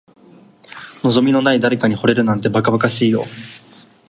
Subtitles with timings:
[1.03, 3.23] 望みのない誰かに惚れるなんて、ばかばかしいよ。